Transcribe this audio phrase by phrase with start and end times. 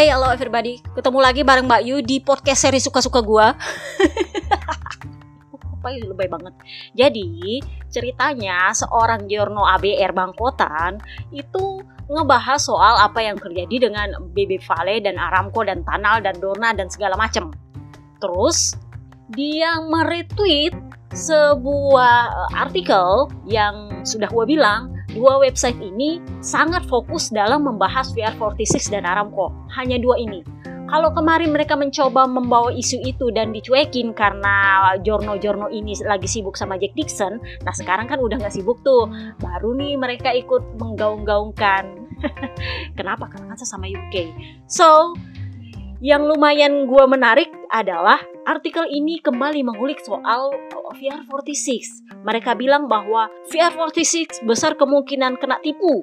[0.00, 0.80] Hey, hello everybody.
[0.96, 3.52] Ketemu lagi bareng Mbak Yu di podcast seri suka-suka gua.
[5.76, 6.56] Apa ini lebay banget.
[6.96, 7.60] Jadi,
[7.92, 11.04] ceritanya seorang Giorno ABR Bangkotan
[11.36, 16.72] itu ngebahas soal apa yang terjadi dengan BB Vale dan Aramco dan Tanal dan Dorna
[16.72, 17.52] dan segala macem.
[18.24, 18.72] Terus,
[19.36, 20.72] dia meretweet
[21.12, 28.94] sebuah eh, artikel yang sudah gue bilang dua website ini sangat fokus dalam membahas VR46
[28.94, 29.50] dan Aramco.
[29.74, 30.42] Hanya dua ini.
[30.90, 36.74] Kalau kemarin mereka mencoba membawa isu itu dan dicuekin karena Jorno-Jorno ini lagi sibuk sama
[36.82, 39.06] Jack Dixon, nah sekarang kan udah nggak sibuk tuh.
[39.38, 42.10] Baru nih mereka ikut menggaung-gaungkan.
[42.98, 43.30] Kenapa?
[43.30, 44.34] Karena kan sama UK.
[44.66, 45.14] So,
[46.00, 48.16] yang lumayan gue menarik adalah
[48.48, 50.48] artikel ini kembali mengulik soal
[50.96, 52.08] VR46.
[52.24, 56.00] Mereka bilang bahwa VR46 besar kemungkinan kena tipu.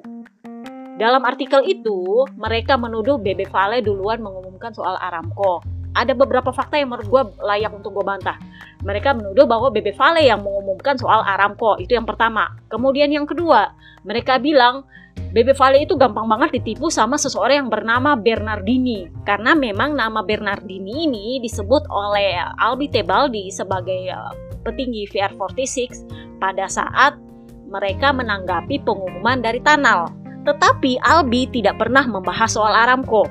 [0.98, 5.66] Dalam artikel itu, mereka menuduh BB Vale duluan mengumumkan soal Aramco.
[5.98, 8.38] Ada beberapa fakta yang menurut gue layak untuk gue bantah.
[8.86, 12.54] Mereka menuduh bahwa BB Vale yang mengumumkan soal Aramco, itu yang pertama.
[12.70, 13.74] Kemudian yang kedua,
[14.06, 14.86] mereka bilang
[15.28, 19.12] BB Vale itu gampang banget ditipu sama seseorang yang bernama Bernardini.
[19.28, 24.32] Karena memang nama Bernardini ini disebut oleh Albi Tebaldi sebagai uh,
[24.64, 26.08] petinggi VR46
[26.40, 27.20] pada saat
[27.68, 30.08] mereka menanggapi pengumuman dari Tanal.
[30.48, 33.28] Tetapi Albi tidak pernah membahas soal Aramco.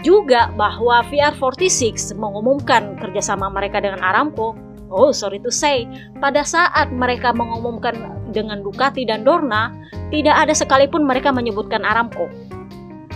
[0.00, 4.56] Juga bahwa VR46 mengumumkan kerjasama mereka dengan Aramco.
[4.92, 5.88] Oh, sorry to say,
[6.20, 7.96] pada saat mereka mengumumkan
[8.30, 9.72] dengan Ducati dan Dorna,
[10.12, 12.28] tidak ada sekalipun mereka menyebutkan Aramco.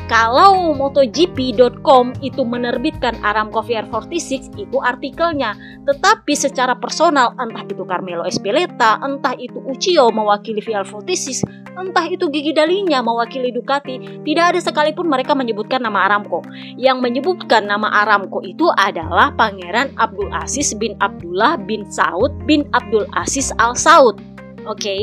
[0.08, 5.52] Kalau MotoGP.com itu menerbitkan Aramco VR46 itu artikelnya,
[5.84, 11.44] tetapi secara personal entah itu Carmelo Espeleta, entah itu Uchiyo mewakili VR46,
[11.76, 16.40] entah itu Gigi Dalinya mewakili Ducati, tidak ada sekalipun mereka menyebutkan nama Aramco.
[16.80, 23.04] Yang menyebutkan nama Aramco itu adalah Pangeran Abdul Aziz bin Abdullah bin Saud bin Abdul
[23.12, 24.16] Aziz Al Saud.
[24.64, 24.80] Oke.
[24.80, 25.02] Okay?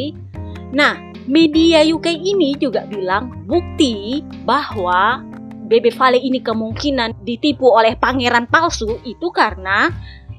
[0.73, 5.21] Nah, media UK ini juga bilang bukti bahwa
[5.65, 9.89] BB Vale ini kemungkinan ditipu oleh pangeran palsu itu karena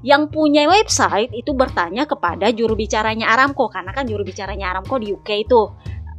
[0.06, 5.10] yang punya website itu bertanya kepada juru bicaranya Aramco karena kan juru bicaranya Aramco di
[5.10, 5.62] UK itu.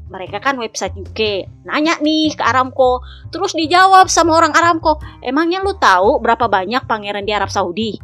[0.08, 5.76] Mereka kan website UK nanya nih ke Aramco terus dijawab sama orang Aramco emangnya lu
[5.80, 7.96] tahu berapa banyak pangeran di Arab Saudi?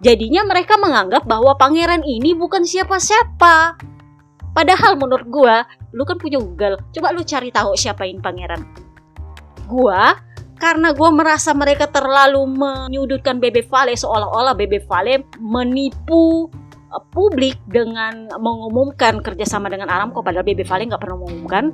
[0.00, 3.89] Jadinya mereka menganggap bahwa pangeran ini bukan siapa-siapa
[4.50, 5.54] Padahal menurut gue,
[5.94, 6.78] lu kan punya Google.
[6.90, 8.62] Coba lu cari tahu siapa ini pangeran.
[9.70, 10.18] Gua
[10.60, 16.52] karena gue merasa mereka terlalu menyudutkan Bebe Vale seolah-olah Bebe Vale menipu
[16.92, 21.72] uh, publik dengan mengumumkan kerjasama dengan Aramco padahal Bebe Vale nggak pernah mengumumkan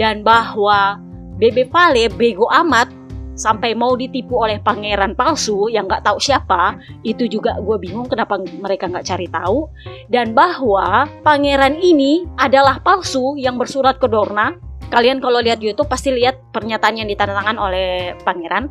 [0.00, 0.96] dan bahwa
[1.36, 3.03] Bebe Vale bego amat
[3.34, 8.38] sampai mau ditipu oleh pangeran palsu yang nggak tahu siapa itu juga gue bingung kenapa
[8.40, 9.68] mereka nggak cari tahu.
[10.08, 14.54] Dan bahwa pangeran ini adalah palsu yang bersurat ke Dorna.
[14.88, 18.70] Kalian kalau lihat YouTube pasti lihat pernyataan yang ditandatangan oleh pangeran.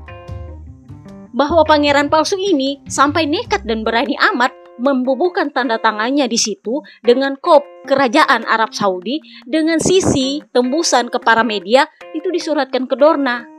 [1.34, 7.38] Bahwa pangeran palsu ini sampai nekat dan berani amat membubuhkan tanda tangannya di situ dengan
[7.38, 11.86] kop kerajaan Arab Saudi dengan sisi tembusan ke para media
[12.18, 13.54] itu disuratkan ke Dorna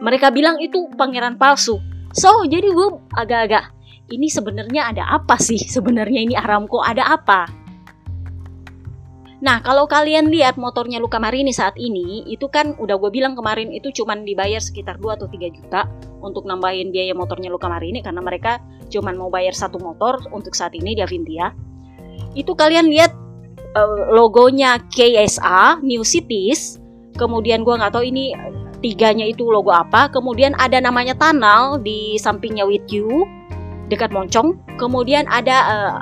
[0.00, 1.80] mereka bilang itu pangeran palsu.
[2.16, 3.76] So, jadi gue agak-agak
[4.12, 5.58] ini sebenarnya ada apa sih?
[5.58, 7.66] Sebenarnya ini Aramco ada apa?
[9.36, 13.68] Nah, kalau kalian lihat motornya Luka Marini saat ini, itu kan udah gue bilang kemarin
[13.68, 15.84] itu cuman dibayar sekitar 2 atau 3 juta
[16.24, 20.72] untuk nambahin biaya motornya Luka Marini karena mereka cuman mau bayar satu motor untuk saat
[20.72, 21.52] ini di Avintia.
[22.32, 23.12] Itu kalian lihat
[23.76, 26.80] uh, logonya KSA New Cities,
[27.20, 28.32] kemudian gue nggak tahu ini
[28.80, 33.24] tiganya itu logo apa kemudian ada namanya Tanal di sampingnya with you
[33.88, 35.98] dekat Moncong kemudian ada uh,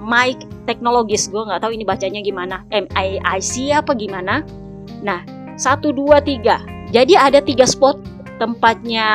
[0.00, 4.42] Mike Teknologis gue nggak tahu ini bacanya gimana M I I C apa gimana.
[5.04, 5.20] Nah
[5.60, 6.64] satu dua tiga.
[6.90, 8.00] Jadi ada tiga spot
[8.40, 9.06] tempatnya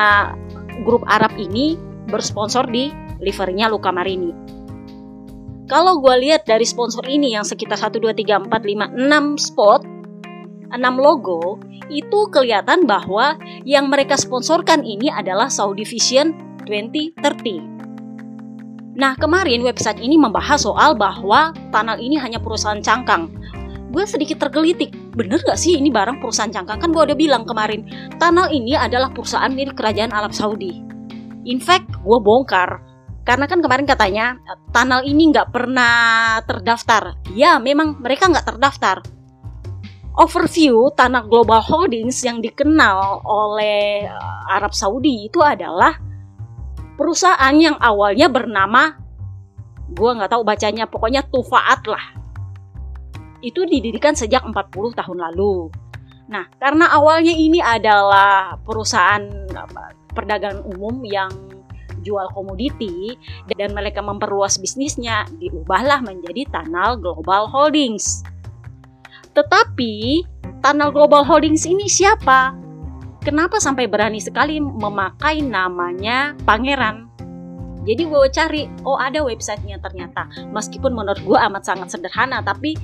[0.85, 1.75] grup Arab ini
[2.07, 4.31] bersponsor di livernya Luka Marini.
[5.65, 9.81] Kalau gue lihat dari sponsor ini yang sekitar 1, 2, 3, 4, 5, 6 spot
[10.73, 16.33] 6 logo itu kelihatan bahwa yang mereka sponsorkan ini adalah Saudi Vision
[16.65, 17.75] 2030.
[18.95, 23.27] Nah, kemarin website ini membahas soal bahwa Tanal ini hanya perusahaan cangkang.
[23.91, 26.79] Gue sedikit tergelitik, bener gak sih ini barang perusahaan cangkang?
[26.79, 27.83] Kan gue udah bilang kemarin,
[28.17, 30.79] Tanal ini adalah perusahaan milik kerajaan Arab Saudi.
[31.45, 32.81] In fact, gue bongkar
[33.25, 34.39] karena kan kemarin katanya
[34.71, 37.19] Tanal ini nggak pernah terdaftar.
[37.35, 39.03] Ya, memang mereka nggak terdaftar
[40.15, 45.99] overview tanah global holdings yang dikenal oleh eh, Arab Saudi itu adalah
[46.95, 48.95] perusahaan yang awalnya bernama
[49.85, 52.05] gue nggak tahu bacanya pokoknya Tufaat lah.
[53.43, 55.69] Itu didirikan sejak 40 tahun lalu.
[56.31, 59.21] Nah karena awalnya ini adalah perusahaan
[60.15, 61.29] perdagangan umum yang
[62.01, 63.17] jual komoditi
[63.53, 68.25] dan mereka memperluas bisnisnya diubahlah menjadi Tanal Global Holdings
[69.75, 70.23] tetapi
[70.63, 72.55] Tunnel Global Holdings ini siapa?
[73.27, 77.11] Kenapa sampai berani sekali memakai namanya Pangeran?
[77.83, 80.31] Jadi gue cari, oh ada websitenya ternyata.
[80.55, 82.79] Meskipun menurut gue amat sangat sederhana, tapi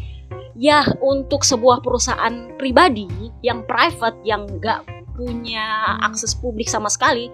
[0.59, 3.07] ya untuk sebuah perusahaan pribadi
[3.39, 4.83] yang private yang nggak
[5.15, 7.31] punya akses publik sama sekali,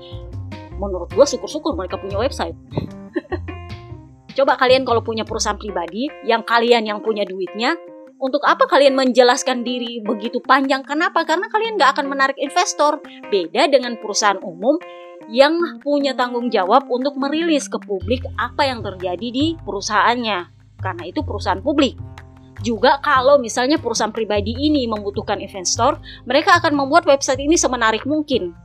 [0.78, 2.54] menurut gue syukur-syukur mereka punya website.
[4.38, 7.74] Coba kalian kalau punya perusahaan pribadi, yang kalian yang punya duitnya,
[8.18, 10.82] untuk apa kalian menjelaskan diri begitu panjang?
[10.82, 11.22] Kenapa?
[11.26, 12.98] Karena kalian nggak akan menarik investor.
[13.30, 14.78] Beda dengan perusahaan umum
[15.30, 20.40] yang punya tanggung jawab untuk merilis ke publik apa yang terjadi di perusahaannya.
[20.82, 21.98] Karena itu perusahaan publik.
[22.66, 28.58] Juga kalau misalnya perusahaan pribadi ini membutuhkan investor, mereka akan membuat website ini semenarik mungkin.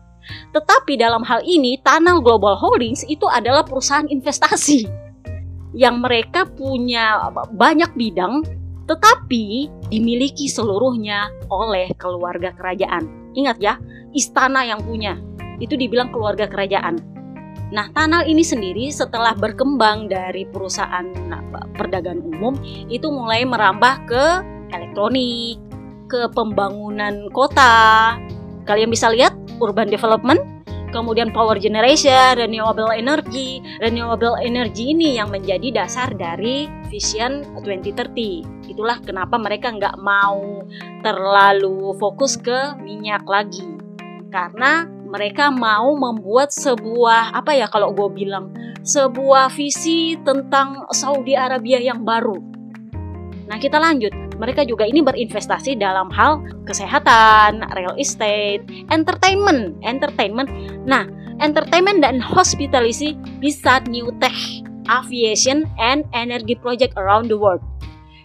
[0.54, 4.88] Tetapi dalam hal ini, Tanah Global Holdings itu adalah perusahaan investasi
[5.82, 7.20] yang mereka punya
[7.52, 8.61] banyak bidang
[8.92, 13.32] tetapi dimiliki seluruhnya oleh keluarga kerajaan.
[13.32, 13.80] Ingat ya,
[14.12, 15.16] istana yang punya
[15.64, 17.00] itu dibilang keluarga kerajaan.
[17.72, 21.08] Nah, Tanal ini sendiri setelah berkembang dari perusahaan
[21.72, 22.52] perdagangan umum
[22.92, 24.24] itu mulai merambah ke
[24.76, 25.56] elektronik,
[26.04, 28.20] ke pembangunan kota.
[28.68, 30.51] Kalian bisa lihat urban development
[30.92, 33.64] kemudian power generation, renewable energy.
[33.80, 38.68] Renewable energy ini yang menjadi dasar dari Vision 2030.
[38.68, 40.62] Itulah kenapa mereka nggak mau
[41.00, 43.64] terlalu fokus ke minyak lagi.
[44.28, 51.80] Karena mereka mau membuat sebuah, apa ya kalau gue bilang, sebuah visi tentang Saudi Arabia
[51.80, 52.40] yang baru.
[53.44, 54.12] Nah kita lanjut,
[54.42, 60.50] mereka juga ini berinvestasi dalam hal kesehatan, real estate, entertainment, entertainment.
[60.82, 61.06] Nah,
[61.38, 64.34] entertainment dan hospitality bisa new tech,
[64.90, 67.62] aviation, and energy project around the world.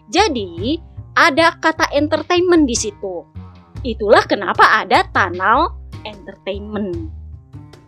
[0.10, 0.82] Jadi,
[1.14, 3.22] ada kata entertainment di situ.
[3.86, 5.70] Itulah kenapa ada Tanal
[6.02, 7.14] Entertainment.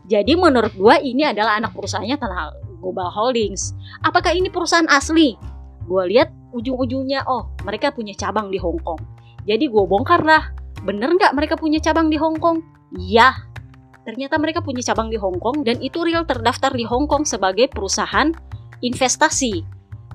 [0.09, 3.73] Jadi menurut gua ini adalah anak perusahaannya Tanal Global Holdings.
[4.01, 5.37] Apakah ini perusahaan asli?
[5.89, 9.01] Gue lihat ujung-ujungnya oh mereka punya cabang di Hong Kong.
[9.49, 10.53] Jadi gue bongkar lah,
[10.85, 12.61] bener nggak mereka punya cabang di Hong Kong?
[12.93, 13.33] Iya,
[14.05, 17.69] ternyata mereka punya cabang di Hong Kong dan itu real terdaftar di Hong Kong sebagai
[17.73, 18.29] perusahaan
[18.85, 19.65] investasi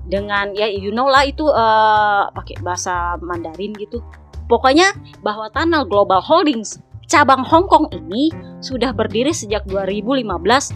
[0.05, 3.99] dengan ya you know lah itu uh, pakai bahasa Mandarin gitu.
[4.45, 4.93] Pokoknya
[5.25, 6.77] bahwa Tanah Global Holdings
[7.09, 8.29] cabang Hong Kong ini
[8.61, 10.29] sudah berdiri sejak 2015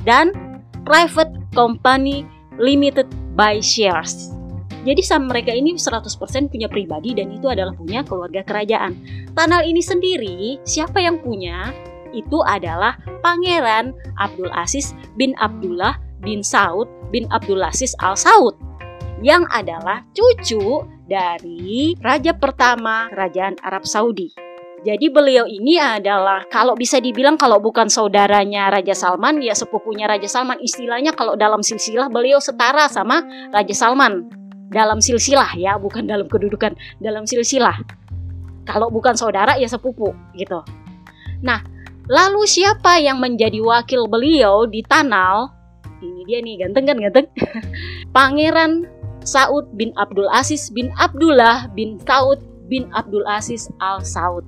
[0.06, 0.34] dan
[0.88, 2.26] private company
[2.58, 3.06] limited
[3.38, 4.39] by shares.
[4.88, 8.96] Jadi saham mereka ini 100% punya pribadi dan itu adalah punya keluarga kerajaan.
[9.36, 11.76] Tanah ini sendiri, siapa yang punya?
[12.16, 18.58] Itu adalah Pangeran Abdul Aziz bin Abdullah bin Saud bin Abdul Aziz Al Saud
[19.20, 24.32] yang adalah cucu dari raja pertama kerajaan Arab Saudi.
[24.80, 30.32] Jadi beliau ini adalah kalau bisa dibilang kalau bukan saudaranya Raja Salman ya sepupunya Raja
[30.32, 33.20] Salman istilahnya kalau dalam silsilah beliau setara sama
[33.52, 34.39] Raja Salman
[34.70, 37.76] dalam silsilah ya, bukan dalam kedudukan, dalam silsilah.
[38.70, 40.62] Kalau bukan saudara ya sepupu gitu.
[41.42, 41.66] Nah,
[42.06, 45.50] lalu siapa yang menjadi wakil beliau di Tanal?
[46.00, 47.28] Ini dia nih, ganteng kan ganteng?
[48.16, 48.88] Pangeran
[49.26, 52.40] Saud bin Abdul Aziz bin Abdullah bin Saud
[52.72, 54.46] bin Abdul Aziz Al Saud.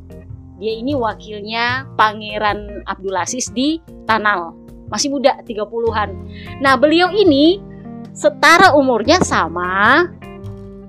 [0.61, 4.53] Dia ini wakilnya Pangeran Abdul Aziz di Tanal.
[4.93, 6.13] Masih muda, 30-an.
[6.61, 7.63] Nah, beliau ini
[8.11, 10.07] setara umurnya sama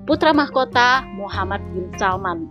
[0.06, 2.50] putra mahkota Muhammad bin Salman.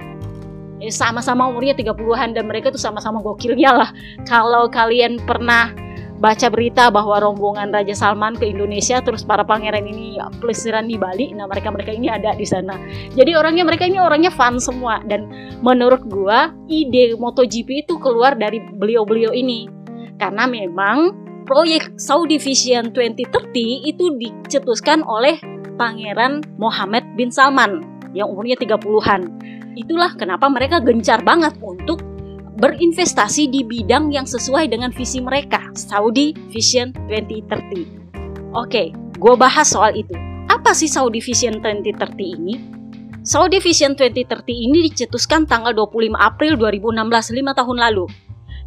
[0.90, 3.90] Sama-sama umurnya 30-an dan mereka tuh sama-sama gokilnya lah.
[4.26, 5.70] Kalau kalian pernah
[6.22, 11.34] baca berita bahwa rombongan Raja Salman ke Indonesia terus para pangeran ini pelesiran di Bali
[11.34, 12.78] nah mereka mereka ini ada di sana
[13.18, 15.26] jadi orangnya mereka ini orangnya fun semua dan
[15.66, 19.66] menurut gua ide MotoGP itu keluar dari beliau-beliau ini
[20.22, 25.38] karena memang proyek Saudi Vision 2030 itu dicetuskan oleh
[25.76, 27.82] Pangeran Mohammed bin Salman
[28.14, 29.32] yang umurnya 30-an.
[29.80, 32.04] Itulah kenapa mereka gencar banget untuk
[32.60, 38.54] berinvestasi di bidang yang sesuai dengan visi mereka, Saudi Vision 2030.
[38.54, 40.14] Oke, gue bahas soal itu.
[40.52, 42.54] Apa sih Saudi Vision 2030 ini?
[43.24, 48.06] Saudi Vision 2030 ini dicetuskan tanggal 25 April 2016, 5 tahun lalu.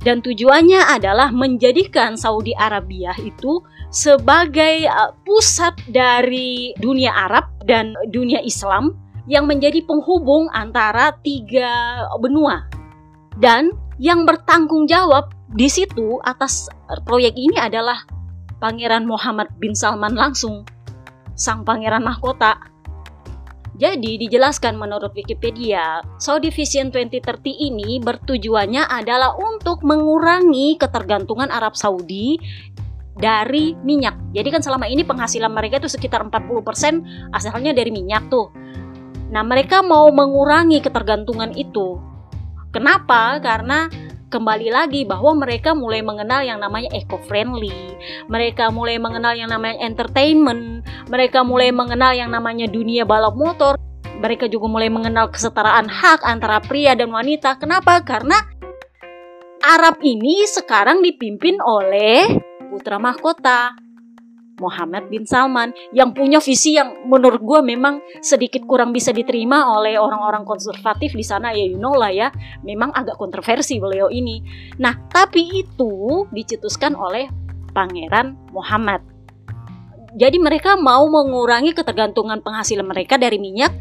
[0.04, 8.44] Dan tujuannya adalah menjadikan Saudi Arabia itu sebagai uh, pusat dari dunia Arab dan dunia
[8.44, 12.68] Islam yang menjadi penghubung antara tiga benua.
[13.40, 16.68] Dan yang bertanggung jawab di situ atas
[17.08, 18.04] proyek ini adalah
[18.60, 20.68] Pangeran Muhammad bin Salman langsung,
[21.32, 22.73] sang pangeran mahkota
[23.74, 32.38] jadi dijelaskan menurut Wikipedia, Saudi Vision 2030 ini bertujuannya adalah untuk mengurangi ketergantungan Arab Saudi
[33.18, 34.14] dari minyak.
[34.30, 38.54] Jadi kan selama ini penghasilan mereka itu sekitar 40% asalnya dari minyak tuh.
[39.34, 41.98] Nah, mereka mau mengurangi ketergantungan itu.
[42.70, 43.42] Kenapa?
[43.42, 43.90] Karena
[44.34, 47.94] kembali lagi bahwa mereka mulai mengenal yang namanya eco-friendly,
[48.26, 53.78] mereka mulai mengenal yang namanya entertainment, mereka mulai mengenal yang namanya dunia balap motor,
[54.18, 57.54] mereka juga mulai mengenal kesetaraan hak antara pria dan wanita.
[57.62, 58.02] Kenapa?
[58.02, 58.34] Karena
[59.62, 62.26] Arab ini sekarang dipimpin oleh
[62.74, 63.83] putra mahkota.
[64.64, 70.00] Muhammad bin Salman yang punya visi yang menurut gue memang sedikit kurang bisa diterima oleh
[70.00, 72.32] orang-orang konservatif di sana ya you know lah ya.
[72.64, 74.40] Memang agak kontroversi beliau ini.
[74.80, 77.28] Nah tapi itu dicetuskan oleh
[77.76, 79.04] Pangeran Muhammad.
[80.14, 83.74] Jadi mereka mau mengurangi ketergantungan penghasilan mereka dari minyak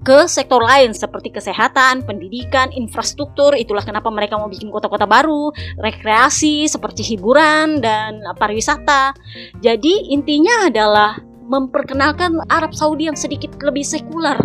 [0.00, 3.52] ke sektor lain seperti kesehatan, pendidikan, infrastruktur.
[3.52, 9.12] Itulah kenapa mereka mau bikin kota-kota baru, rekreasi seperti hiburan dan pariwisata.
[9.60, 14.38] Jadi intinya adalah memperkenalkan Arab Saudi yang sedikit lebih sekuler.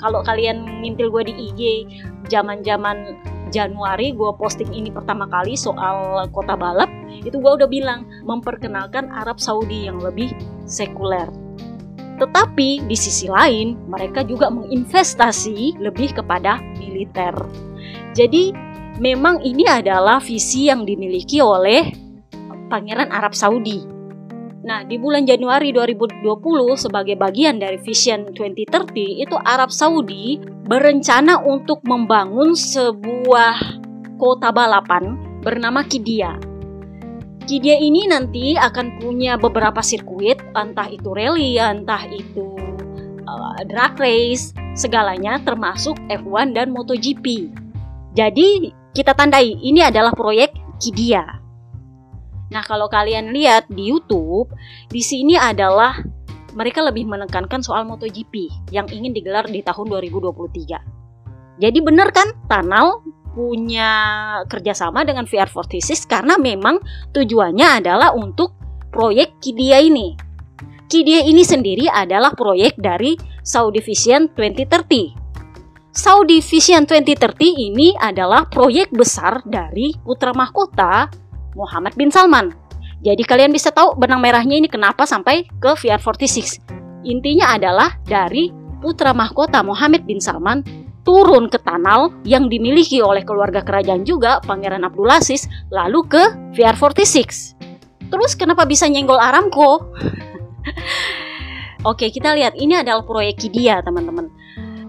[0.00, 1.60] Kalau kalian ngintil gue di IG
[2.28, 3.16] zaman-zaman
[3.54, 6.90] Januari gue posting ini pertama kali soal kota balap
[7.22, 10.34] itu gue udah bilang memperkenalkan Arab Saudi yang lebih
[10.66, 11.30] sekuler
[12.16, 17.32] tetapi di sisi lain, mereka juga menginvestasi lebih kepada militer.
[18.16, 18.52] Jadi,
[18.96, 21.92] memang ini adalah visi yang dimiliki oleh
[22.72, 23.84] Pangeran Arab Saudi.
[24.66, 26.26] Nah, di bulan Januari 2020
[26.74, 33.54] sebagai bagian dari Vision 2030 itu Arab Saudi berencana untuk membangun sebuah
[34.18, 36.55] kota balapan bernama Kidia
[37.46, 42.58] Kidia ini nanti akan punya beberapa sirkuit, entah itu rally, entah itu
[43.22, 47.46] uh, drag race, segalanya termasuk F1 dan MotoGP.
[48.18, 51.22] Jadi kita tandai ini adalah proyek Kidia.
[52.50, 54.50] Nah kalau kalian lihat di YouTube,
[54.90, 56.02] di sini adalah
[56.58, 61.62] mereka lebih menekankan soal MotoGP yang ingin digelar di tahun 2023.
[61.62, 63.92] Jadi benar kan, Tanal punya
[64.48, 66.80] kerjasama dengan VR46 karena memang
[67.12, 68.56] tujuannya adalah untuk
[68.88, 70.16] proyek Kidia ini.
[70.88, 73.12] Kidia ini sendiri adalah proyek dari
[73.44, 75.92] Saudi Vision 2030.
[75.92, 77.36] Saudi Vision 2030
[77.72, 81.12] ini adalah proyek besar dari putra mahkota
[81.52, 82.52] Muhammad bin Salman.
[83.04, 86.64] Jadi kalian bisa tahu benang merahnya ini kenapa sampai ke VR46.
[87.04, 88.48] Intinya adalah dari
[88.80, 94.82] putra mahkota Muhammad bin Salman turun ke Tanal yang dimiliki oleh keluarga kerajaan juga Pangeran
[94.82, 96.22] Abdulaziz lalu ke
[96.58, 97.54] VR46.
[98.10, 99.86] Terus kenapa bisa nyenggol Aramco?
[101.86, 104.26] Oke, kita lihat ini adalah proyek Kidia, teman-teman.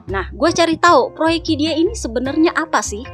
[0.09, 3.05] Nah, gue cari tahu proyek Kidia ini sebenarnya apa sih?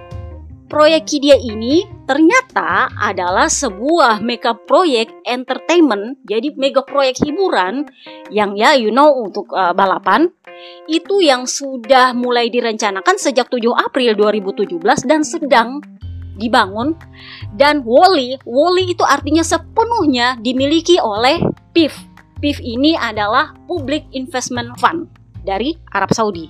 [0.72, 7.86] Proyek Kidia ini ternyata adalah sebuah mega proyek entertainment, jadi mega proyek hiburan
[8.34, 10.34] yang ya you know untuk uh, balapan
[10.88, 15.80] itu yang sudah mulai direncanakan sejak 7 April 2017 dan sedang
[16.36, 16.98] dibangun
[17.54, 21.40] dan Woli, Woli itu artinya sepenuhnya dimiliki oleh
[21.72, 21.94] PIF.
[22.42, 25.08] PIF ini adalah Public Investment Fund
[25.46, 26.50] dari Arab Saudi.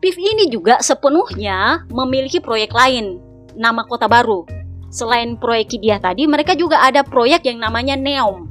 [0.00, 3.20] PIF ini juga sepenuhnya memiliki proyek lain,
[3.56, 4.44] nama kota baru.
[4.90, 8.50] Selain proyek Kidia tadi, mereka juga ada proyek yang namanya NEOM.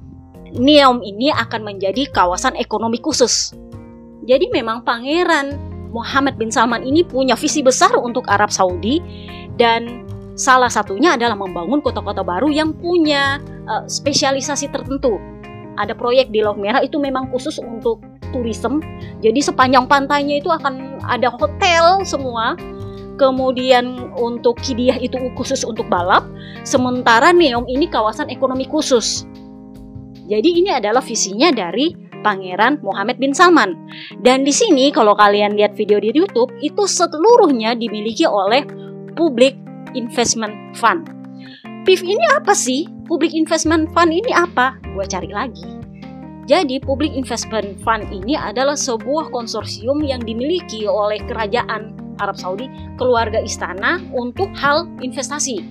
[0.55, 3.53] NEOM ini akan menjadi kawasan ekonomi khusus
[4.29, 5.57] jadi memang Pangeran
[5.89, 9.01] Muhammad bin Salman ini punya visi besar untuk Arab Saudi
[9.57, 10.05] dan
[10.37, 15.17] salah satunya adalah membangun kota-kota baru yang punya uh, spesialisasi tertentu.
[15.81, 18.85] Ada proyek di Laut Merah itu memang khusus untuk turisme.
[19.25, 22.53] Jadi sepanjang pantainya itu akan ada hotel semua.
[23.19, 26.23] Kemudian untuk Kidiah itu khusus untuk balap.
[26.63, 29.27] Sementara Neom ini kawasan ekonomi khusus.
[30.29, 33.75] Jadi ini adalah visinya dari Pangeran Muhammad bin Salman.
[34.21, 38.63] Dan di sini kalau kalian lihat video di YouTube itu seluruhnya dimiliki oleh
[39.15, 39.55] Public
[39.95, 41.09] Investment Fund.
[41.87, 42.85] PIF ini apa sih?
[43.09, 44.77] Public Investment Fund ini apa?
[44.93, 45.65] Gue cari lagi.
[46.49, 52.67] Jadi Public Investment Fund ini adalah sebuah konsorsium yang dimiliki oleh kerajaan Arab Saudi,
[52.99, 55.63] keluarga istana untuk hal investasi.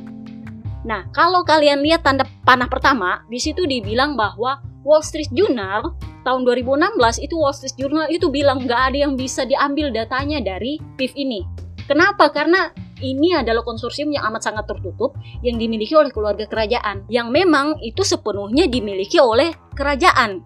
[0.87, 6.45] Nah, kalau kalian lihat tanda panah pertama, di situ dibilang bahwa Wall Street Journal tahun
[6.45, 11.15] 2016 itu Wall Street Journal itu bilang nggak ada yang bisa diambil datanya dari PIF
[11.17, 11.43] ini.
[11.89, 12.29] Kenapa?
[12.29, 12.69] Karena
[13.01, 18.03] ini adalah konsorsium yang amat sangat tertutup yang dimiliki oleh keluarga kerajaan yang memang itu
[18.03, 20.43] sepenuhnya dimiliki oleh kerajaan.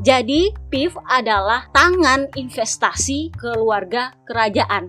[0.00, 4.88] Jadi PIF adalah tangan investasi keluarga kerajaan.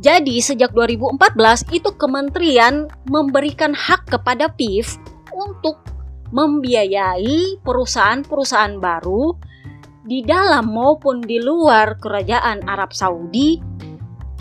[0.00, 4.98] Jadi sejak 2014 itu kementerian memberikan hak kepada PIF
[5.30, 5.78] untuk
[6.30, 9.34] membiayai perusahaan-perusahaan baru
[10.06, 13.60] di dalam maupun di luar kerajaan Arab Saudi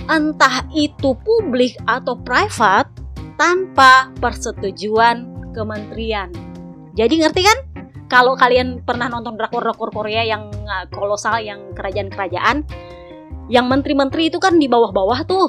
[0.10, 2.89] entah itu publik atau private
[3.38, 6.34] tanpa persetujuan kementerian.
[6.98, 7.58] Jadi ngerti kan?
[8.10, 12.65] Kalau kalian pernah nonton drakor-drakor Korea yang uh, kolosal yang kerajaan-kerajaan
[13.53, 15.46] yang menteri-menteri itu kan di bawah-bawah tuh.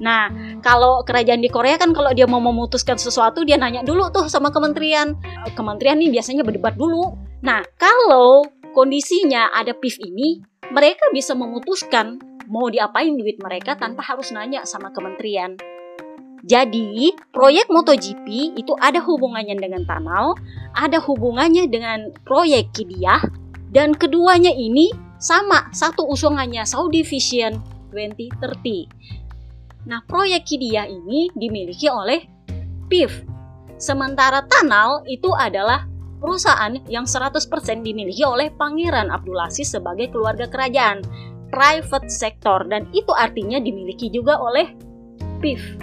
[0.00, 0.32] Nah,
[0.64, 4.48] kalau kerajaan di Korea kan kalau dia mau memutuskan sesuatu dia nanya dulu tuh sama
[4.48, 5.12] kementerian.
[5.52, 7.14] Kementerian nih biasanya berdebat dulu.
[7.44, 10.40] Nah, kalau kondisinya ada PIF ini,
[10.72, 12.16] mereka bisa memutuskan
[12.50, 15.54] mau diapain duit mereka tanpa harus nanya sama kementerian.
[16.40, 20.32] Jadi, proyek MotoGP itu ada hubungannya dengan Tanal,
[20.72, 23.20] ada hubungannya dengan proyek Kidiah,
[23.68, 24.88] dan keduanya ini
[25.20, 27.60] sama satu usungannya Saudi Vision
[27.92, 29.19] 2030.
[29.88, 32.20] Nah, proyek Kidiah ini dimiliki oleh
[32.92, 33.24] PIF.
[33.80, 35.88] Sementara Tanal itu adalah
[36.20, 37.40] perusahaan yang 100%
[37.80, 41.00] dimiliki oleh Pangeran Abdulaziz sebagai keluarga kerajaan
[41.48, 44.68] private sector dan itu artinya dimiliki juga oleh
[45.40, 45.80] PIF.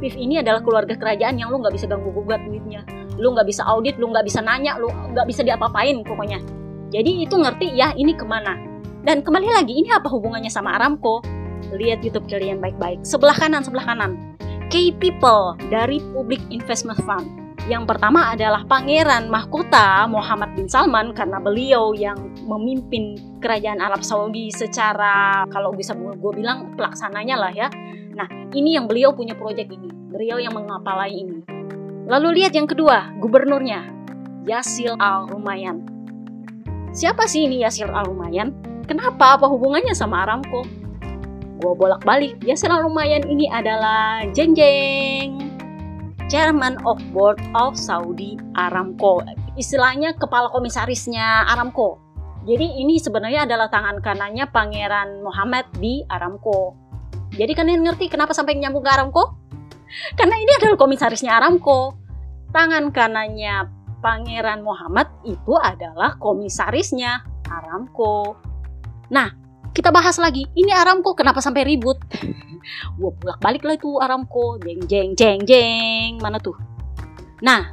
[0.00, 2.82] PIF ini adalah keluarga kerajaan yang lu nggak bisa ganggu gugat duitnya.
[3.20, 6.40] Lu nggak bisa audit, lu nggak bisa nanya, lu nggak bisa diapa-apain pokoknya.
[6.88, 8.56] Jadi itu ngerti ya ini ke mana.
[9.04, 11.41] Dan kembali lagi ini apa hubungannya sama Aramco?
[11.72, 13.00] Lihat YouTube kalian baik-baik.
[13.02, 14.36] Sebelah kanan, sebelah kanan.
[14.68, 21.38] Key people dari Public Investment Fund yang pertama adalah Pangeran Mahkota Muhammad bin Salman karena
[21.38, 27.70] beliau yang memimpin kerajaan Arab Saudi secara kalau bisa gue bilang pelaksananya lah ya.
[28.18, 31.46] Nah ini yang beliau punya proyek ini, beliau yang mengapalai ini.
[32.10, 33.86] Lalu lihat yang kedua, gubernurnya
[34.42, 35.86] Yasil Al Rumayan.
[36.90, 38.58] Siapa sih ini Yasil Al Rumayan?
[38.90, 39.38] Kenapa?
[39.38, 40.66] Apa hubungannya sama Aramco?
[41.62, 45.38] Gue bolak-balik, Yasil Al Rumayan ini adalah jeng jeng
[46.26, 49.22] Chairman of Board of Saudi Aramco.
[49.54, 52.02] Istilahnya kepala komisarisnya Aramco.
[52.42, 56.74] Jadi ini sebenarnya adalah tangan kanannya Pangeran Muhammad di Aramco.
[57.30, 59.38] Jadi kalian ngerti kenapa sampai nyambung ke Aramco?
[60.18, 61.94] Karena ini adalah komisarisnya Aramco.
[62.50, 63.70] Tangan kanannya
[64.02, 68.34] Pangeran Muhammad itu adalah komisarisnya Aramco.
[69.14, 69.41] Nah,
[69.72, 70.44] kita bahas lagi.
[70.52, 71.98] Ini Aramco kenapa sampai ribut?
[73.00, 74.60] Gue bolak balik lah itu Aramco.
[74.60, 76.20] Jeng jeng jeng jeng.
[76.20, 76.54] Mana tuh?
[77.40, 77.72] Nah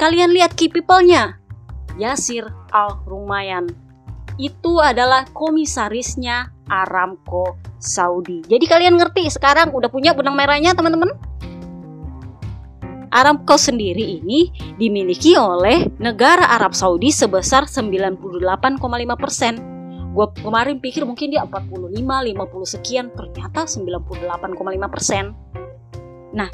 [0.00, 1.38] kalian lihat key people-nya.
[2.00, 3.70] Yasir Al Rumayan.
[4.34, 8.42] Itu adalah komisarisnya Aramco Saudi.
[8.42, 11.14] Jadi kalian ngerti sekarang udah punya benang merahnya teman-teman?
[13.14, 18.18] Aramco sendiri ini dimiliki oleh negara Arab Saudi sebesar 98,5
[19.14, 19.73] persen
[20.14, 25.34] gue kemarin pikir mungkin dia 45, 50 sekian, ternyata 98,5 persen.
[26.30, 26.46] Nah,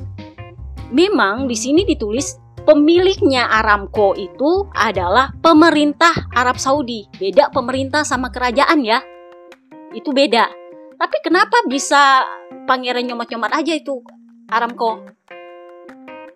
[0.88, 7.05] memang di sini ditulis pemiliknya Aramco itu adalah pemerintah Arab Saudi.
[7.20, 9.05] Beda pemerintah sama kerajaan ya.
[9.92, 10.49] Itu beda.
[10.96, 12.25] Tapi kenapa bisa
[12.64, 14.01] pangeran nyomot-nyomot aja itu
[14.49, 15.05] Aramco?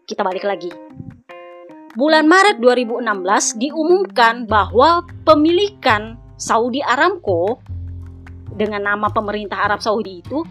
[0.05, 0.69] Kita balik lagi.
[1.95, 7.63] Bulan Maret 2016 diumumkan bahwa pemilikan Saudi Aramco
[8.55, 10.43] dengan nama pemerintah Arab Saudi itu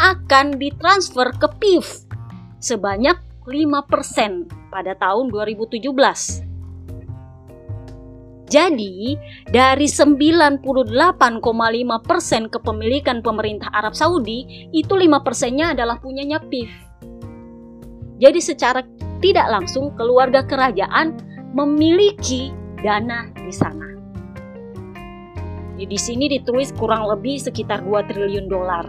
[0.00, 2.06] akan ditransfer ke PIF
[2.62, 6.52] sebanyak 5% pada tahun 2017.
[8.52, 9.16] Jadi,
[9.48, 10.60] dari 98,5%
[12.04, 16.68] persen kepemilikan pemerintah Arab Saudi, itu 5 persennya adalah punyanya PIF.
[18.20, 18.84] Jadi secara
[19.24, 21.16] tidak langsung keluarga kerajaan
[21.56, 22.52] memiliki
[22.84, 23.91] dana di sana.
[25.86, 28.86] Di sini ditulis kurang lebih sekitar 2 triliun dolar.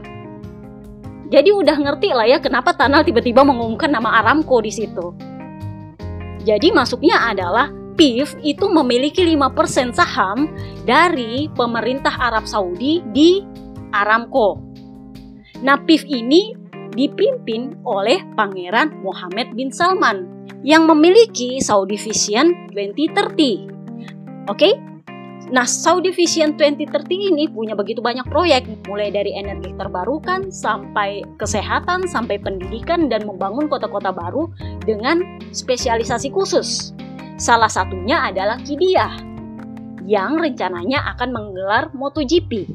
[1.33, 5.13] Jadi udah ngerti lah ya kenapa Tanal tiba-tiba mengumumkan nama Aramco di situ.
[6.43, 10.49] Jadi masuknya adalah PIF itu memiliki 5% saham
[10.83, 13.41] dari pemerintah Arab Saudi di
[13.93, 14.61] Aramco.
[15.63, 16.53] Nah, PIF ini
[16.93, 24.51] dipimpin oleh Pangeran Mohammed bin Salman yang memiliki Saudi Vision 2030.
[24.51, 24.92] Oke?
[25.53, 32.09] Nah, Saudi Vision 2030 ini punya begitu banyak proyek, mulai dari energi terbarukan sampai kesehatan,
[32.09, 34.49] sampai pendidikan dan membangun kota-kota baru
[34.81, 36.97] dengan spesialisasi khusus.
[37.37, 39.13] Salah satunya adalah Kidia
[40.09, 42.73] yang rencananya akan menggelar MotoGP.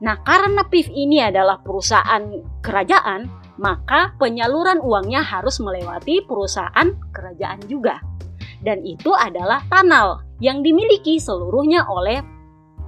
[0.00, 2.24] Nah, karena PIF ini adalah perusahaan
[2.64, 3.28] kerajaan,
[3.60, 8.13] maka penyaluran uangnya harus melewati perusahaan kerajaan juga.
[8.64, 12.24] Dan itu adalah Tanal yang dimiliki seluruhnya oleh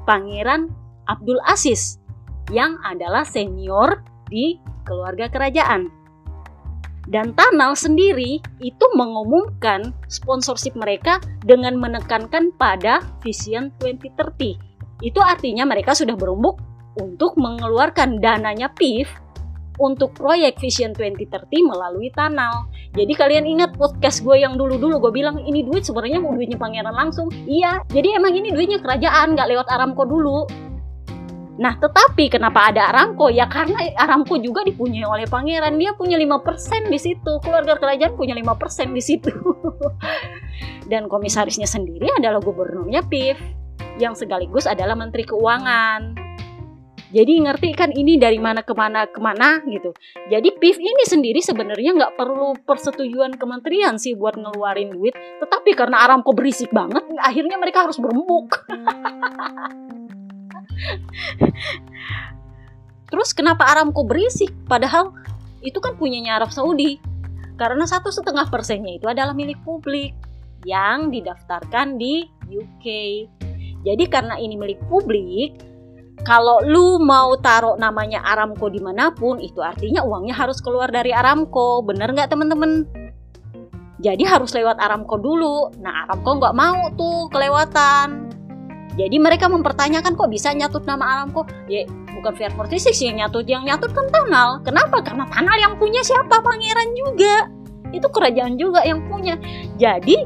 [0.09, 0.73] Pangeran
[1.05, 2.01] Abdul Aziz
[2.49, 4.01] yang adalah senior
[4.33, 4.57] di
[4.89, 5.93] keluarga kerajaan.
[7.07, 14.59] Dan Tanal sendiri itu mengumumkan sponsorship mereka dengan menekankan pada Vision 2030.
[15.05, 16.59] Itu artinya mereka sudah berumbuk
[16.99, 19.13] untuk mengeluarkan dananya PIF
[19.79, 22.69] untuk proyek Vision 2030 melalui Tanal.
[22.97, 26.95] Jadi kalian ingat podcast gue yang dulu-dulu gue bilang ini duit sebenarnya mau duitnya pangeran
[26.95, 27.29] langsung.
[27.45, 30.47] Iya, jadi emang ini duitnya kerajaan nggak lewat Aramco dulu.
[31.57, 33.33] Nah, tetapi kenapa ada Aramco?
[33.33, 35.81] Ya karena Aramco juga dipunyai oleh pangeran.
[35.81, 37.33] Dia punya 5% di situ.
[37.41, 39.33] Keluarga kerajaan punya 5% di situ.
[40.91, 43.41] Dan komisarisnya sendiri adalah gubernurnya PIF
[43.97, 46.26] yang sekaligus adalah menteri keuangan.
[47.17, 49.97] Jadi ngerti kan ini dari mana ke mana ke mana gitu.
[50.29, 55.17] Jadi PIF ini sendiri sebenarnya nggak perlu persetujuan kementerian sih buat ngeluarin duit.
[55.17, 58.69] Tetapi karena Aramco berisik banget, akhirnya mereka harus berembuk.
[63.09, 64.53] Terus kenapa Aramco berisik?
[64.69, 65.17] Padahal
[65.65, 67.01] itu kan punyanya Arab Saudi.
[67.57, 70.13] Karena satu setengah persennya itu adalah milik publik
[70.69, 72.87] yang didaftarkan di UK.
[73.89, 75.57] Jadi karena ini milik publik,
[76.25, 81.13] kalau lu mau taruh namanya Aramco di mana pun, itu artinya uangnya harus keluar dari
[81.13, 81.85] Aramco.
[81.85, 82.89] Bener nggak temen-temen?
[84.01, 85.77] Jadi harus lewat Aramco dulu.
[85.83, 88.33] Nah Aramco nggak mau tuh kelewatan.
[88.97, 91.45] Jadi mereka mempertanyakan kok bisa nyatut nama Aramco?
[91.69, 91.85] Ya
[92.17, 94.65] bukan VR46 yang nyatut, yang nyatut kan Tanal.
[94.65, 95.05] Kenapa?
[95.05, 96.41] Karena Tanal yang punya siapa?
[96.41, 97.35] Pangeran juga.
[97.93, 99.37] Itu kerajaan juga yang punya.
[99.77, 100.17] Jadi,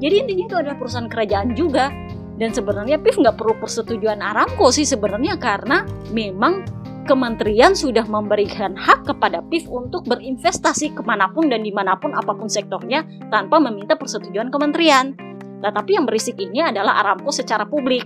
[0.00, 1.92] jadi intinya itu adalah perusahaan kerajaan juga
[2.34, 6.66] dan sebenarnya PIF nggak perlu persetujuan Aramco sih sebenarnya karena memang
[7.04, 12.16] kementerian sudah memberikan hak kepada PIF untuk berinvestasi ke mana pun dan di mana pun
[12.16, 15.14] apa pun sektornya tanpa meminta persetujuan kementerian.
[15.60, 18.04] Nah, tapi yang berisik ini adalah Aramco secara publik.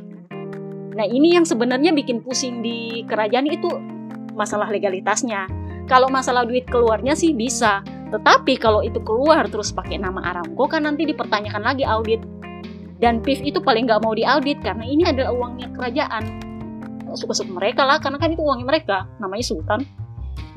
[0.94, 3.70] Nah, ini yang sebenarnya bikin pusing di kerajaan itu
[4.34, 5.46] masalah legalitasnya.
[5.86, 7.80] Kalau masalah duit keluarnya sih bisa,
[8.12, 12.20] tetapi kalau itu keluar terus pakai nama Aramco kan nanti dipertanyakan lagi audit
[12.98, 16.24] dan PIF itu paling nggak mau diaudit karena ini adalah uangnya kerajaan.
[17.14, 19.86] Suka-suka mereka lah karena kan itu uangnya mereka namanya sultan.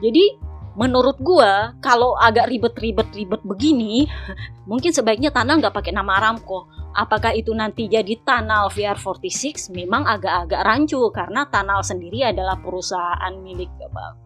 [0.01, 0.35] Jadi
[0.73, 4.09] menurut gua kalau agak ribet-ribet-ribet begini
[4.69, 6.67] mungkin sebaiknya tanah nggak pakai nama Aramco.
[6.91, 13.71] Apakah itu nanti jadi Tanal VR46 memang agak-agak rancu karena Tanal sendiri adalah perusahaan milik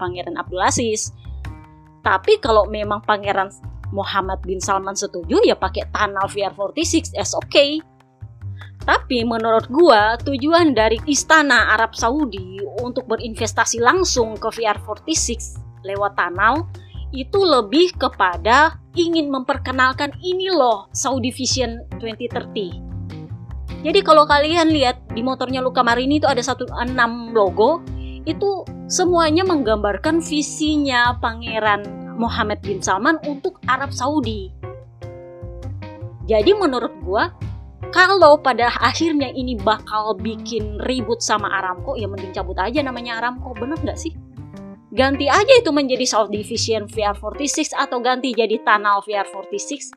[0.02, 1.14] Pangeran Abdul Aziz.
[2.02, 3.54] Tapi kalau memang Pangeran
[3.94, 7.78] Muhammad bin Salman setuju ya pakai Tanal VR46 as okay
[8.86, 16.70] tapi menurut gua tujuan dari istana Arab Saudi untuk berinvestasi langsung ke VR46 lewat Tanal
[17.10, 23.86] itu lebih kepada ingin memperkenalkan ini loh Saudi Vision 2030.
[23.86, 27.86] Jadi kalau kalian lihat di motornya Luka Marini itu ada satu enam logo,
[28.26, 31.86] itu semuanya menggambarkan visinya Pangeran
[32.18, 34.50] Muhammad bin Salman untuk Arab Saudi.
[36.26, 37.30] Jadi menurut gua
[37.92, 43.56] kalau pada akhirnya ini bakal bikin ribut sama Aramco, ya mending cabut aja namanya Aramco,
[43.56, 44.16] bener nggak sih?
[44.96, 49.92] Ganti aja itu menjadi South Division VR46 atau ganti jadi Tanal VR46.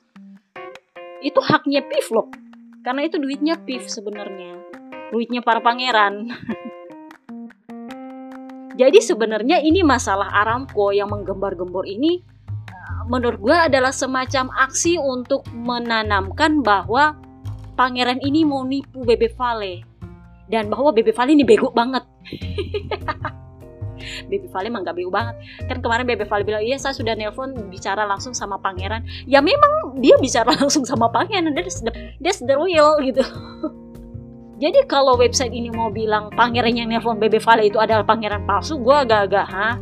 [1.23, 2.27] Itu haknya PIF loh.
[2.83, 4.59] Karena itu duitnya PIF sebenarnya.
[5.15, 6.27] Duitnya para pangeran.
[8.79, 12.23] Jadi sebenarnya ini masalah Aramco yang menggembar-gembor ini
[13.11, 17.19] menurut gue adalah semacam aksi untuk menanamkan bahwa
[17.79, 19.87] pangeran ini mau nipu Bebe Vale
[20.51, 22.03] dan bahwa Bebe Vale ini bego banget.
[24.31, 25.39] Bebe Vale emang gak bego banget.
[25.71, 29.07] Kan kemarin Bebe Vale bilang, iya saya sudah nelpon bicara langsung sama pangeran.
[29.29, 31.55] Ya memang dia bicara langsung sama pangeran.
[31.55, 33.23] That's the, that's the real gitu.
[34.63, 38.75] Jadi kalau website ini mau bilang pangeran yang nelpon Bebe Vale itu adalah pangeran palsu,
[38.83, 39.79] gue agak-agak, ha?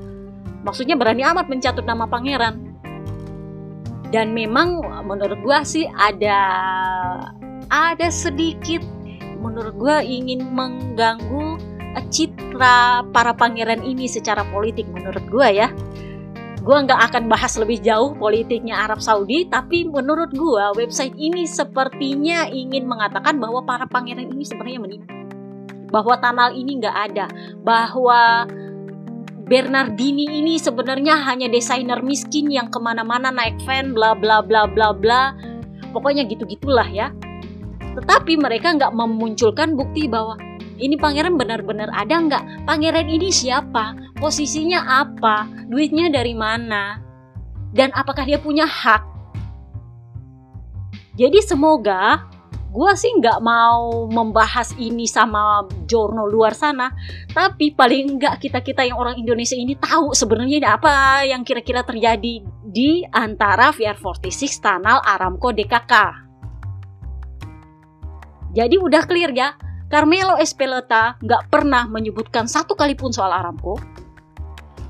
[0.68, 2.60] Maksudnya berani amat mencatut nama pangeran.
[4.12, 6.36] Dan memang menurut gue sih ada
[7.70, 8.82] ada sedikit
[9.40, 11.60] menurut gue ingin mengganggu
[12.12, 15.72] citra para pangeran ini secara politik menurut gue ya
[16.60, 22.50] gue nggak akan bahas lebih jauh politiknya Arab Saudi tapi menurut gue website ini sepertinya
[22.52, 25.16] ingin mengatakan bahwa para pangeran ini sebenarnya menipu
[25.90, 27.26] bahwa Tanal ini nggak ada,
[27.62, 28.46] bahwa
[29.46, 34.90] Bernardini ini sebenarnya hanya desainer miskin yang ke mana-mana naik van, bla bla bla bla
[34.90, 35.38] bla.
[35.94, 37.14] Pokoknya gitu-gitulah ya.
[37.96, 40.36] Tetapi mereka nggak memunculkan bukti bahwa
[40.76, 42.68] ini pangeran benar-benar ada nggak?
[42.68, 43.96] Pangeran ini siapa?
[44.20, 45.48] Posisinya apa?
[45.72, 47.00] Duitnya dari mana?
[47.72, 49.02] Dan apakah dia punya hak?
[51.16, 52.28] Jadi semoga
[52.76, 56.92] gue sih nggak mau membahas ini sama jurnal luar sana
[57.32, 62.44] tapi paling nggak kita kita yang orang Indonesia ini tahu sebenarnya apa yang kira-kira terjadi
[62.68, 66.25] di antara VR46 Tanal Aramco DKK
[68.56, 69.52] jadi udah clear ya
[69.92, 73.76] Carmelo Espeleta nggak pernah menyebutkan satu kali pun soal Aramco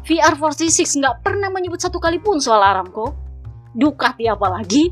[0.07, 3.26] VR46 nggak pernah menyebut satu kali pun soal Aramco
[3.74, 4.88] Ducati apalagi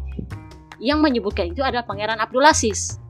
[0.83, 3.01] yang menyebutkan itu adalah Pangeran Abdulaziz.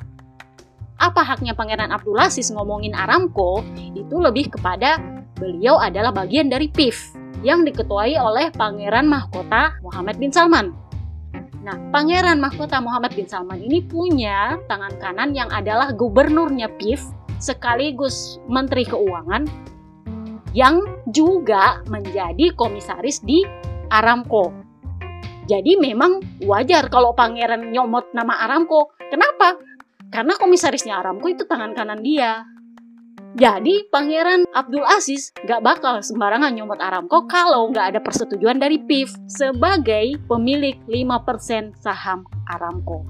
[0.94, 3.66] Apa haknya Pangeran Abdulaziz ngomongin Aramco?
[3.98, 5.02] Itu lebih kepada
[5.34, 10.83] beliau adalah bagian dari PIF yang diketuai oleh Pangeran Mahkota Muhammad bin Salman.
[11.64, 17.00] Nah, Pangeran Mahkota Muhammad bin Salman ini punya tangan kanan yang adalah gubernurnya PIF
[17.40, 19.48] sekaligus Menteri Keuangan
[20.52, 23.48] yang juga menjadi komisaris di
[23.88, 24.52] Aramco.
[25.48, 28.92] Jadi memang wajar kalau pangeran nyomot nama Aramco.
[29.08, 29.56] Kenapa?
[30.12, 32.44] Karena komisarisnya Aramco itu tangan kanan dia.
[33.34, 39.10] Jadi pangeran Abdul Aziz gak bakal sembarangan nyomot Aramco kalau gak ada persetujuan dari PIF
[39.26, 43.02] sebagai pemilik 5% saham Aramco.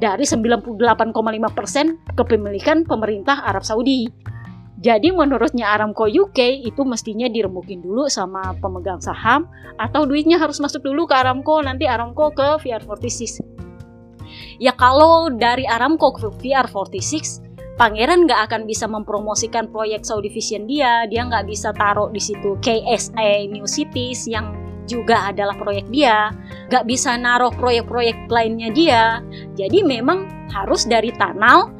[0.00, 4.08] Dari 98,5% kepemilikan pemerintah Arab Saudi.
[4.80, 9.44] Jadi menurutnya Aramco UK itu mestinya diremukin dulu sama pemegang saham
[9.76, 13.44] atau duitnya harus masuk dulu ke Aramco nanti Aramco ke VR46.
[14.64, 17.51] Ya kalau dari Aramco ke VR46
[17.82, 22.54] Pangeran nggak akan bisa mempromosikan proyek Saudi Vision dia, dia nggak bisa taruh di situ
[22.62, 24.54] KSA New Cities yang
[24.86, 26.30] juga adalah proyek dia,
[26.70, 29.18] nggak bisa naruh proyek-proyek lainnya dia.
[29.58, 31.74] Jadi memang harus dari Tanal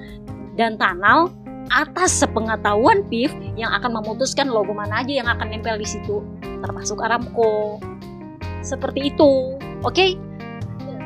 [0.58, 1.30] dan Tanal
[1.70, 6.18] atas sepengetahuan PIF yang akan memutuskan logo mana aja yang akan nempel di situ,
[6.66, 7.78] termasuk Aramco.
[8.58, 9.54] Seperti itu,
[9.86, 9.94] oke?
[9.94, 10.18] Okay?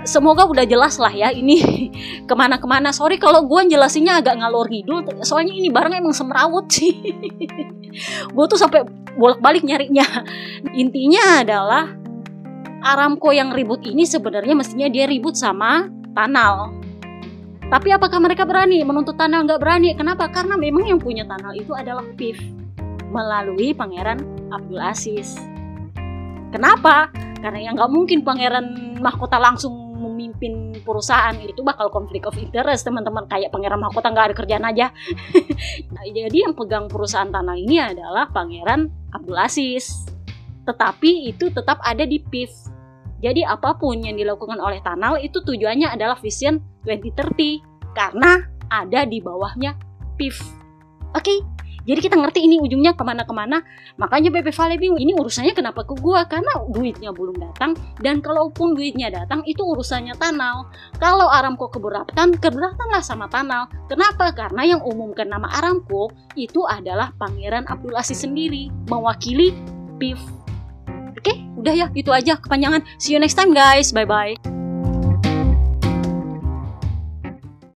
[0.06, 1.90] Semoga udah jelas lah ya ini
[2.28, 2.94] ke mana-kemana.
[2.94, 6.94] Sorry kalau gue jelasinnya agak ngalor ngidul, soalnya ini barang emang semrawut sih.
[8.34, 8.86] gue tuh sampai
[9.18, 10.06] bolak-balik nyarinya.
[10.78, 11.84] Intinya adalah
[12.86, 16.86] Aramco yang ribut ini sebenarnya mestinya dia ribut sama Tanal
[17.66, 19.42] tapi apakah mereka berani menuntut tanah?
[19.42, 19.90] Nggak berani.
[19.98, 20.30] Kenapa?
[20.30, 22.38] Karena memang yang punya tanah itu adalah PIF
[23.10, 24.22] melalui Pangeran
[24.54, 25.34] Abdul Aziz.
[26.54, 27.10] Kenapa?
[27.42, 29.85] Karena yang nggak mungkin Pangeran Mahkota langsung
[30.16, 34.88] memimpin perusahaan itu bakal konflik of interest teman-teman kayak Pangeran Mahkota nggak ada kerjaan aja.
[35.92, 40.08] nah, jadi yang pegang perusahaan tanah ini adalah Pangeran Abdul Aziz.
[40.64, 42.72] Tetapi itu tetap ada di PIF
[43.16, 49.24] jadi apa pun yang dilakukan oleh Tanal itu tujuannya adalah Vision 2030 karena ada di
[49.24, 49.72] bawahnya
[50.20, 50.36] PIF.
[51.16, 51.38] Oke, okay?
[51.86, 53.62] Jadi kita ngerti ini ujungnya ke mana-kemana.
[53.96, 58.74] Makanya BP Vale bingung ini urusannya kenapa ke gua karena duitnya belum datang dan kalaupun
[58.74, 60.66] duitnya datang itu urusannya Tanal.
[60.98, 63.70] Kalau Aramco keberatan, keberatanlah sama Tanal.
[63.86, 64.34] Kenapa?
[64.34, 69.54] Karena yang umumkan nama Aramco itu adalah Pangeran Abdul Aziz sendiri mewakili
[70.02, 70.18] PIF.
[71.66, 72.86] Udah ya, itu aja kepanjangan.
[73.02, 73.90] See you next time guys.
[73.90, 74.65] Bye bye.